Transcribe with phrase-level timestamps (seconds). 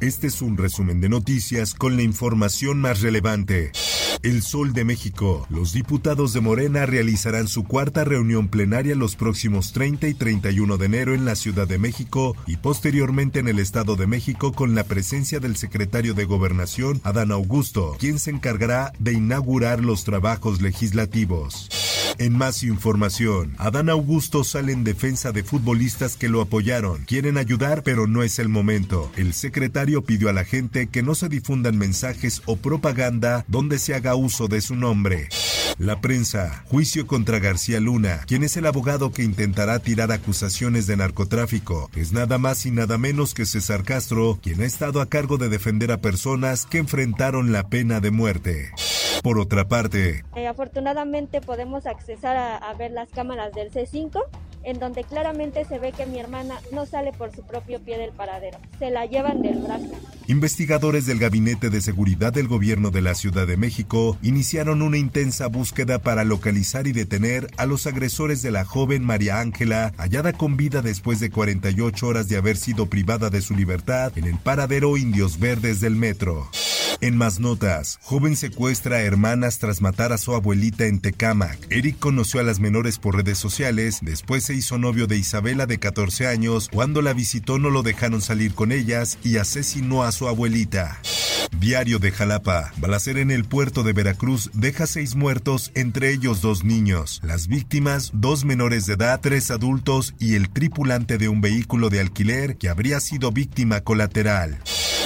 [0.00, 3.70] Este es un resumen de noticias con la información más relevante.
[4.22, 5.46] El Sol de México.
[5.50, 10.86] Los diputados de Morena realizarán su cuarta reunión plenaria los próximos 30 y 31 de
[10.86, 14.84] enero en la Ciudad de México y posteriormente en el Estado de México con la
[14.84, 21.68] presencia del secretario de Gobernación, Adán Augusto, quien se encargará de inaugurar los trabajos legislativos.
[22.20, 27.06] En más información, Adán Augusto sale en defensa de futbolistas que lo apoyaron.
[27.06, 29.10] Quieren ayudar, pero no es el momento.
[29.16, 33.94] El secretario pidió a la gente que no se difundan mensajes o propaganda donde se
[33.94, 35.30] haga uso de su nombre.
[35.78, 36.62] La prensa.
[36.66, 41.90] Juicio contra García Luna, quien es el abogado que intentará tirar acusaciones de narcotráfico.
[41.96, 45.48] Es nada más y nada menos que César Castro, quien ha estado a cargo de
[45.48, 48.72] defender a personas que enfrentaron la pena de muerte.
[49.22, 54.18] Por otra parte, Eh, afortunadamente podemos accesar a, a ver las cámaras del C5,
[54.62, 58.12] en donde claramente se ve que mi hermana no sale por su propio pie del
[58.12, 59.88] paradero, se la llevan del brazo.
[60.26, 65.46] investigadores del Gabinete de Seguridad del Gobierno de la Ciudad de México iniciaron una intensa
[65.48, 70.56] búsqueda para localizar y detener a los agresores de la joven María Ángela, hallada con
[70.56, 74.96] vida después de 48 horas de haber sido privada de su libertad en el paradero
[74.96, 76.48] Indios Verdes del metro.
[77.02, 81.58] En más notas, joven secuestra a hermanas tras matar a su abuelita en Tecámac.
[81.70, 85.78] Eric conoció a las menores por redes sociales, después se hizo novio de Isabela de
[85.78, 90.28] 14 años, cuando la visitó no lo dejaron salir con ellas y asesinó a su
[90.28, 91.00] abuelita.
[91.58, 92.72] Diario de Jalapa.
[92.76, 97.20] Balacera en el puerto de Veracruz deja seis muertos, entre ellos dos niños.
[97.24, 102.00] Las víctimas, dos menores de edad, tres adultos y el tripulante de un vehículo de
[102.00, 104.58] alquiler que habría sido víctima colateral.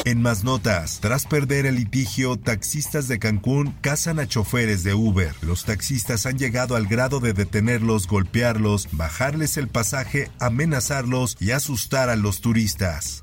[0.06, 5.34] En más notas, tras perder el litigio, taxistas de Cancún cazan a choferes de Uber.
[5.40, 12.10] Los taxistas han llegado al grado de detenerlos, golpearlos, bajarles el pasaje, amenazarlos y asustar
[12.10, 13.22] a los turistas.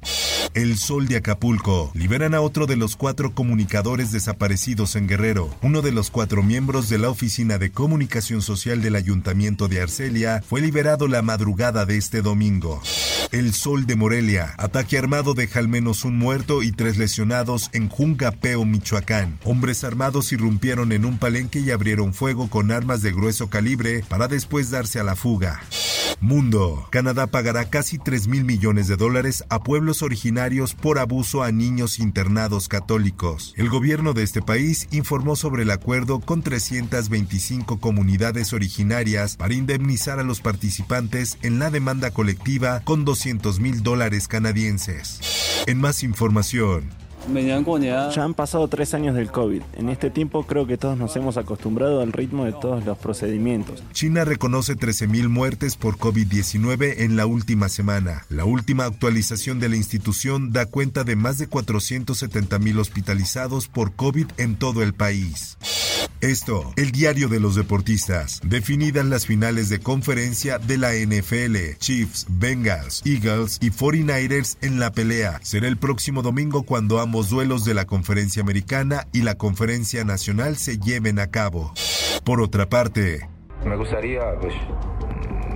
[0.53, 1.91] El Sol de Acapulco.
[1.94, 5.50] Liberan a otro de los cuatro comunicadores desaparecidos en Guerrero.
[5.62, 10.44] Uno de los cuatro miembros de la Oficina de Comunicación Social del Ayuntamiento de Arcelia
[10.45, 12.81] fue liberado la madrugada de este domingo.
[13.31, 14.53] El Sol de Morelia.
[14.57, 19.40] Ataque armado deja al menos un muerto y tres lesionados en Jungapeo, Michoacán.
[19.45, 24.28] Hombres armados irrumpieron en un palenque y abrieron fuego con armas de grueso calibre para
[24.28, 25.61] después darse a la fuga.
[26.22, 26.88] Mundo.
[26.92, 31.98] Canadá pagará casi 3 mil millones de dólares a pueblos originarios por abuso a niños
[31.98, 33.56] internados católicos.
[33.58, 40.20] El gobierno de este país informó sobre el acuerdo con 325 comunidades originarias para indemnizar
[40.20, 45.64] a los participantes en la demanda colectiva con 200 mil dólares canadienses.
[45.66, 47.00] En más información,
[48.12, 49.62] Ya han pasado tres años del COVID.
[49.78, 53.84] En este tiempo creo que todos nos hemos acostumbrado al ritmo de todos los procedimientos.
[53.92, 58.26] China reconoce 13.000 muertes por COVID-19 en la última semana.
[58.30, 64.28] La última actualización de la institución da cuenta de más de 470.000 hospitalizados por COVID
[64.38, 65.58] en todo el país.
[66.22, 68.42] Esto, el diario de los deportistas.
[68.46, 74.92] Definidas las finales de conferencia de la NFL, Chiefs, Bengals, Eagles y 49ers en la
[74.92, 75.40] pelea.
[75.42, 80.58] Será el próximo domingo cuando ambos duelos de la conferencia americana y la conferencia nacional
[80.58, 81.74] se lleven a cabo.
[82.24, 83.28] Por otra parte,
[83.66, 84.53] Me gustaría pues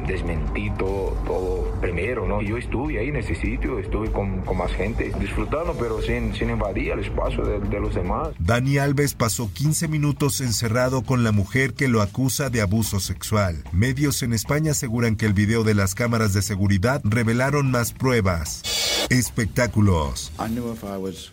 [0.08, 2.42] desmentir todo, todo primero, ¿no?
[2.42, 6.50] Yo estuve ahí en ese sitio, estuve con, con más gente, disfrutando, pero sin, sin
[6.50, 8.30] invadir el espacio de, de los demás.
[8.40, 13.64] Dani Alves pasó 15 minutos encerrado con la mujer que lo acusa de abuso sexual.
[13.72, 19.08] Medios en España aseguran que el video de las cámaras de seguridad revelaron más pruebas.
[19.10, 20.32] Espectáculos.
[20.40, 21.32] I knew if I was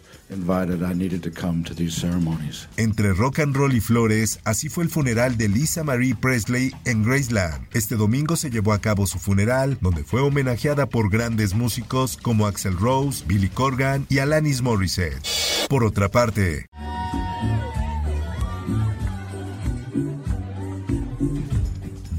[2.76, 7.02] Entre rock and roll y flores, así fue el funeral de Lisa Marie Presley en
[7.02, 7.66] Graceland.
[7.72, 12.46] Este domingo se llevó a cabo su funeral, donde fue homenajeada por grandes músicos como
[12.46, 15.26] Axel Rose, Billy Corgan y Alanis Morissette.
[15.68, 16.66] Por otra parte,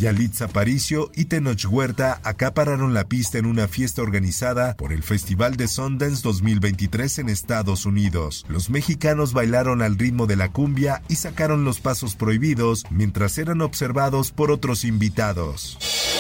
[0.03, 5.55] Yalitza Aparicio y Tenoch Huerta acapararon la pista en una fiesta organizada por el Festival
[5.55, 8.45] de Sundance 2023 en Estados Unidos.
[8.49, 13.61] Los mexicanos bailaron al ritmo de la cumbia y sacaron los pasos prohibidos mientras eran
[13.61, 15.77] observados por otros invitados.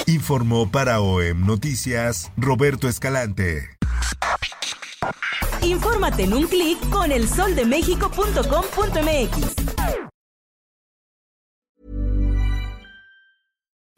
[0.07, 3.67] Informó para OEM Noticias Roberto Escalante.
[5.61, 9.72] Infórmate en un clic con elsoldemexico.com.mx.